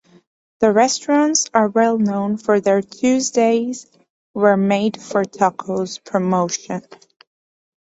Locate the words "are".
1.53-1.67